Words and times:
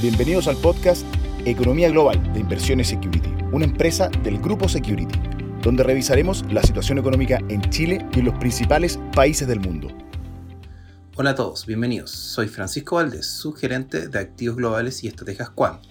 Bienvenidos 0.00 0.46
al 0.46 0.56
podcast 0.58 1.04
Economía 1.44 1.90
Global 1.90 2.32
de 2.32 2.38
Inversiones 2.38 2.86
Security, 2.86 3.34
una 3.50 3.64
empresa 3.64 4.08
del 4.22 4.38
Grupo 4.38 4.68
Security, 4.68 5.18
donde 5.60 5.82
revisaremos 5.82 6.44
la 6.52 6.62
situación 6.62 6.98
económica 6.98 7.40
en 7.48 7.68
Chile 7.68 8.06
y 8.14 8.20
en 8.20 8.26
los 8.26 8.38
principales 8.38 9.00
países 9.12 9.48
del 9.48 9.58
mundo. 9.58 9.88
Hola 11.16 11.30
a 11.30 11.34
todos, 11.34 11.66
bienvenidos. 11.66 12.12
Soy 12.12 12.46
Francisco 12.46 12.94
Valdés, 12.94 13.26
subgerente 13.26 14.06
de 14.06 14.20
Activos 14.20 14.56
Globales 14.56 15.02
y 15.02 15.08
Estrategias 15.08 15.50
Quant. 15.50 15.82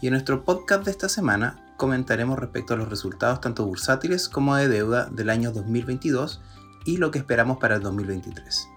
Y 0.00 0.06
en 0.06 0.12
nuestro 0.12 0.44
podcast 0.44 0.84
de 0.84 0.92
esta 0.92 1.08
semana 1.08 1.74
comentaremos 1.76 2.38
respecto 2.38 2.74
a 2.74 2.76
los 2.76 2.88
resultados 2.88 3.40
tanto 3.40 3.66
bursátiles 3.66 4.28
como 4.28 4.54
de 4.54 4.68
deuda 4.68 5.06
del 5.10 5.28
año 5.28 5.50
2022 5.50 6.40
y 6.84 6.98
lo 6.98 7.10
que 7.10 7.18
esperamos 7.18 7.58
para 7.58 7.74
el 7.74 7.82
2023. 7.82 8.68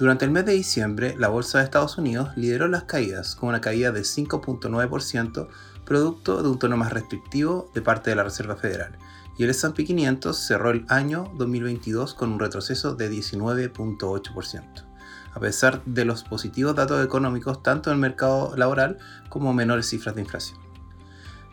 Durante 0.00 0.24
el 0.24 0.30
mes 0.30 0.46
de 0.46 0.52
diciembre, 0.52 1.14
la 1.18 1.28
bolsa 1.28 1.58
de 1.58 1.64
Estados 1.64 1.98
Unidos 1.98 2.30
lideró 2.34 2.68
las 2.68 2.84
caídas 2.84 3.36
con 3.36 3.50
una 3.50 3.60
caída 3.60 3.92
de 3.92 4.00
5.9%, 4.00 5.48
producto 5.84 6.42
de 6.42 6.48
un 6.48 6.58
tono 6.58 6.78
más 6.78 6.90
restrictivo 6.90 7.70
de 7.74 7.82
parte 7.82 8.08
de 8.08 8.16
la 8.16 8.22
Reserva 8.22 8.56
Federal, 8.56 8.96
y 9.36 9.44
el 9.44 9.50
S&P 9.50 9.84
500 9.84 10.34
cerró 10.38 10.70
el 10.70 10.86
año 10.88 11.30
2022 11.36 12.14
con 12.14 12.32
un 12.32 12.40
retroceso 12.40 12.94
de 12.94 13.10
19.8%, 13.10 14.86
a 15.34 15.38
pesar 15.38 15.84
de 15.84 16.06
los 16.06 16.24
positivos 16.24 16.74
datos 16.74 17.04
económicos 17.04 17.62
tanto 17.62 17.90
en 17.90 17.96
el 17.96 18.00
mercado 18.00 18.56
laboral 18.56 18.96
como 19.28 19.52
menores 19.52 19.90
cifras 19.90 20.14
de 20.14 20.22
inflación. 20.22 20.69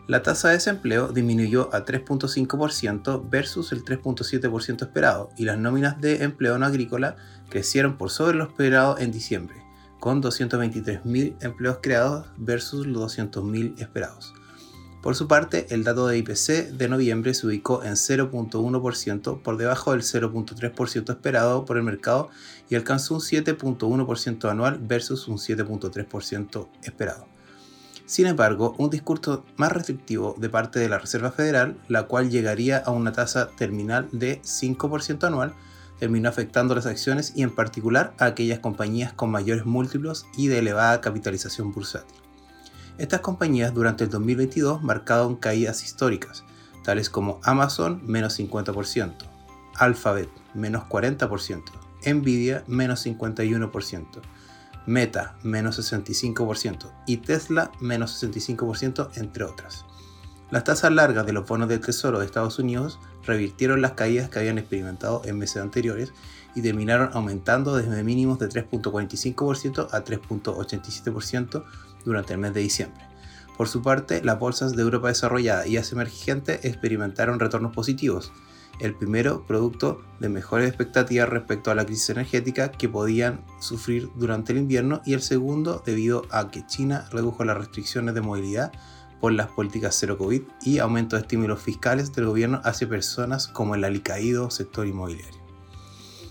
La 0.08 0.22
tasa 0.22 0.48
de 0.48 0.54
desempleo 0.54 1.08
disminuyó 1.08 1.68
a 1.74 1.84
3.5% 1.84 3.28
versus 3.28 3.72
el 3.72 3.84
3.7% 3.84 4.80
esperado 4.80 5.28
y 5.36 5.44
las 5.44 5.58
nóminas 5.58 6.00
de 6.00 6.24
empleo 6.24 6.56
no 6.56 6.64
agrícola 6.64 7.16
crecieron 7.50 7.98
por 7.98 8.08
sobre 8.08 8.38
lo 8.38 8.44
esperado 8.44 8.96
en 8.96 9.12
diciembre, 9.12 9.62
con 10.00 10.22
223.000 10.22 11.36
empleos 11.42 11.80
creados 11.82 12.26
versus 12.38 12.86
los 12.86 13.18
200.000 13.18 13.78
esperados. 13.82 14.32
Por 15.02 15.14
su 15.14 15.28
parte, 15.28 15.66
el 15.68 15.84
dato 15.84 16.06
de 16.06 16.16
IPC 16.16 16.70
de 16.70 16.88
noviembre 16.88 17.34
se 17.34 17.46
ubicó 17.46 17.84
en 17.84 17.92
0.1% 17.92 19.42
por 19.42 19.58
debajo 19.58 19.92
del 19.92 20.00
0.3% 20.00 21.10
esperado 21.10 21.66
por 21.66 21.76
el 21.76 21.82
mercado 21.82 22.30
y 22.70 22.76
alcanzó 22.76 23.16
un 23.16 23.20
7.1% 23.20 24.50
anual 24.50 24.78
versus 24.80 25.28
un 25.28 25.36
7.3% 25.36 26.66
esperado. 26.82 27.37
Sin 28.08 28.26
embargo, 28.26 28.74
un 28.78 28.88
discurso 28.88 29.44
más 29.58 29.70
restrictivo 29.70 30.34
de 30.38 30.48
parte 30.48 30.78
de 30.78 30.88
la 30.88 30.98
Reserva 30.98 31.30
Federal, 31.30 31.76
la 31.88 32.04
cual 32.04 32.30
llegaría 32.30 32.78
a 32.78 32.90
una 32.90 33.12
tasa 33.12 33.48
terminal 33.48 34.08
de 34.12 34.40
5% 34.40 35.24
anual, 35.24 35.52
terminó 35.98 36.30
afectando 36.30 36.74
las 36.74 36.86
acciones 36.86 37.34
y 37.36 37.42
en 37.42 37.54
particular 37.54 38.14
a 38.18 38.24
aquellas 38.24 38.60
compañías 38.60 39.12
con 39.12 39.30
mayores 39.30 39.66
múltiplos 39.66 40.24
y 40.38 40.46
de 40.46 40.60
elevada 40.60 41.02
capitalización 41.02 41.70
bursátil. 41.70 42.16
Estas 42.96 43.20
compañías 43.20 43.74
durante 43.74 44.04
el 44.04 44.10
2022 44.10 44.82
marcaron 44.82 45.36
caídas 45.36 45.84
históricas, 45.84 46.44
tales 46.84 47.10
como 47.10 47.40
Amazon 47.44 48.00
menos 48.06 48.40
50%, 48.40 49.16
Alphabet 49.76 50.30
menos 50.54 50.84
40%, 50.84 51.62
Nvidia 52.06 52.64
menos 52.68 53.04
51%, 53.04 54.06
Meta 54.88 55.36
menos 55.42 55.78
65% 55.78 56.90
y 57.06 57.18
Tesla 57.18 57.70
menos 57.78 58.24
65% 58.24 59.10
entre 59.16 59.44
otras. 59.44 59.84
Las 60.50 60.64
tasas 60.64 60.90
largas 60.90 61.26
de 61.26 61.34
los 61.34 61.46
bonos 61.46 61.68
del 61.68 61.80
Tesoro 61.80 62.18
de 62.18 62.24
Estados 62.24 62.58
Unidos 62.58 62.98
revirtieron 63.26 63.82
las 63.82 63.92
caídas 63.92 64.30
que 64.30 64.38
habían 64.38 64.56
experimentado 64.56 65.20
en 65.26 65.36
meses 65.36 65.62
anteriores 65.62 66.14
y 66.54 66.62
terminaron 66.62 67.10
aumentando 67.12 67.76
desde 67.76 68.02
mínimos 68.02 68.38
de 68.38 68.48
3.45% 68.48 69.88
a 69.92 70.04
3.87% 70.04 71.64
durante 72.06 72.32
el 72.32 72.38
mes 72.38 72.54
de 72.54 72.60
diciembre. 72.60 73.02
Por 73.58 73.68
su 73.68 73.82
parte, 73.82 74.24
las 74.24 74.38
bolsas 74.38 74.74
de 74.74 74.80
Europa 74.80 75.08
desarrollada 75.08 75.66
y 75.66 75.76
Asia 75.76 75.96
emergente 75.96 76.66
experimentaron 76.66 77.38
retornos 77.38 77.74
positivos, 77.74 78.32
el 78.80 78.94
primero 78.94 79.44
producto 79.46 80.00
de 80.20 80.28
mejores 80.28 80.68
expectativas 80.68 81.28
respecto 81.28 81.70
a 81.70 81.74
la 81.74 81.84
crisis 81.84 82.10
energética 82.10 82.70
que 82.70 82.88
podían 82.88 83.44
sufrir 83.60 84.10
durante 84.16 84.52
el 84.52 84.58
invierno 84.58 85.00
y 85.04 85.14
el 85.14 85.22
segundo 85.22 85.82
debido 85.84 86.22
a 86.30 86.50
que 86.50 86.66
China 86.66 87.08
redujo 87.10 87.44
las 87.44 87.56
restricciones 87.56 88.14
de 88.14 88.20
movilidad 88.20 88.72
por 89.20 89.32
las 89.32 89.48
políticas 89.48 89.96
cero 89.98 90.16
COVID 90.16 90.42
y 90.62 90.78
aumento 90.78 91.16
de 91.16 91.22
estímulos 91.22 91.60
fiscales 91.60 92.12
del 92.12 92.26
gobierno 92.26 92.60
hacia 92.64 92.88
personas 92.88 93.48
como 93.48 93.74
el 93.74 93.84
alicaído 93.84 94.50
sector 94.50 94.86
inmobiliario. 94.86 95.38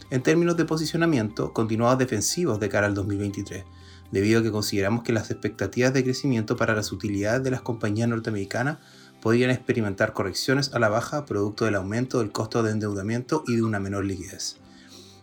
En 0.09 0.23
términos 0.23 0.55
de 0.55 0.63
posicionamiento, 0.63 1.51
continuamos 1.51 1.97
defensivos 1.97 2.61
de 2.61 2.69
cara 2.69 2.87
al 2.87 2.93
2023, 2.93 3.65
debido 4.09 4.39
a 4.39 4.43
que 4.43 4.51
consideramos 4.51 5.03
que 5.03 5.11
las 5.11 5.31
expectativas 5.31 5.93
de 5.93 6.03
crecimiento 6.03 6.55
para 6.55 6.73
las 6.73 6.93
utilidades 6.93 7.43
de 7.43 7.51
las 7.51 7.61
compañías 7.61 8.07
norteamericanas 8.07 8.77
podrían 9.21 9.49
experimentar 9.49 10.13
correcciones 10.13 10.73
a 10.73 10.79
la 10.79 10.89
baja 10.89 11.25
producto 11.25 11.65
del 11.65 11.75
aumento 11.75 12.19
del 12.19 12.31
costo 12.31 12.63
de 12.63 12.71
endeudamiento 12.71 13.43
y 13.47 13.55
de 13.55 13.63
una 13.63 13.79
menor 13.79 14.05
liquidez. 14.05 14.57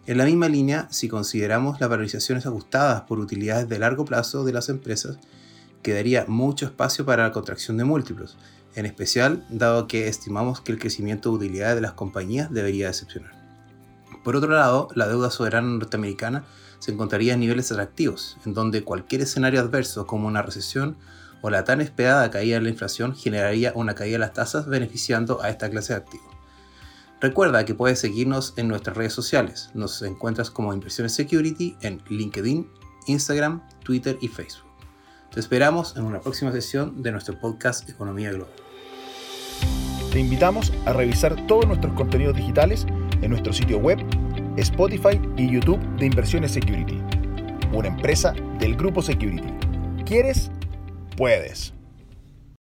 En 0.06 0.19
la 0.19 0.27
misma 0.27 0.49
línea, 0.49 0.87
si 0.91 1.09
consideramos 1.09 1.81
las 1.81 1.88
valorizaciones 1.88 2.44
ajustadas 2.44 3.03
por 3.03 3.19
utilidades 3.19 3.69
de 3.69 3.78
largo 3.78 4.05
plazo 4.05 4.44
de 4.44 4.53
las 4.53 4.69
empresas, 4.69 5.19
quedaría 5.82 6.27
mucho 6.28 6.66
espacio 6.66 7.05
para 7.06 7.22
la 7.22 7.32
contracción 7.32 7.77
de 7.77 7.84
múltiplos, 7.84 8.37
en 8.75 8.87
especial 8.87 9.47
dado 9.49 9.87
que 9.87 10.09
estimamos 10.09 10.61
que 10.61 10.72
el 10.72 10.78
crecimiento 10.78 11.31
de 11.31 11.37
utilidades 11.37 11.76
de 11.76 11.81
las 11.81 11.93
compañías 11.93 12.53
debería 12.53 12.88
decepcionar. 12.88 13.32
Por 14.25 14.37
otro 14.37 14.50
lado, 14.50 14.88
la 14.94 15.06
deuda 15.06 15.31
soberana 15.31 15.69
norteamericana 15.69 16.44
se 16.81 16.93
encontraría 16.93 17.34
en 17.34 17.41
niveles 17.41 17.72
atractivos, 17.72 18.37
en 18.44 18.53
donde 18.53 18.84
cualquier 18.84 19.22
escenario 19.22 19.61
adverso 19.61 20.06
como 20.06 20.28
una 20.28 20.43
recesión 20.43 20.97
o 21.44 21.50
la 21.50 21.62
tan 21.65 21.82
esperada 21.82 22.31
caída 22.31 22.56
en 22.56 22.62
la 22.62 22.71
inflación 22.71 23.15
generaría 23.15 23.75
una 23.75 23.94
caída 23.94 24.15
de 24.15 24.21
las 24.21 24.32
tasas 24.32 24.66
beneficiando 24.66 25.43
a 25.43 25.50
esta 25.50 25.69
clase 25.69 25.93
de 25.93 25.99
activos. 25.99 26.27
Recuerda 27.21 27.66
que 27.66 27.75
puedes 27.75 27.99
seguirnos 27.99 28.55
en 28.56 28.66
nuestras 28.66 28.97
redes 28.97 29.12
sociales. 29.12 29.69
Nos 29.75 30.00
encuentras 30.00 30.50
como 30.50 30.72
Inversiones 30.72 31.12
Security 31.12 31.77
en 31.82 32.00
LinkedIn, 32.09 32.66
Instagram, 33.09 33.60
Twitter 33.84 34.16
y 34.22 34.28
Facebook. 34.28 34.71
Te 35.34 35.38
esperamos 35.38 35.94
en 35.99 36.05
una 36.05 36.19
próxima 36.19 36.50
sesión 36.50 37.03
de 37.03 37.12
nuestro 37.12 37.38
podcast 37.38 37.91
Economía 37.91 38.32
Global. 38.32 38.55
Te 40.12 40.21
invitamos 40.21 40.72
a 40.87 40.94
revisar 40.94 41.47
todos 41.47 41.66
nuestros 41.66 41.93
contenidos 41.93 42.37
digitales 42.37 42.87
en 43.21 43.28
nuestro 43.28 43.53
sitio 43.53 43.76
web, 43.81 43.99
Spotify 44.56 45.21
y 45.37 45.50
YouTube 45.50 45.81
de 45.99 46.06
Inversiones 46.06 46.53
Security, 46.53 47.03
una 47.75 47.88
empresa 47.88 48.32
del 48.59 48.76
Grupo 48.76 49.03
Security. 49.03 49.53
¿Quieres? 50.06 50.50
Puedes. 51.16 51.73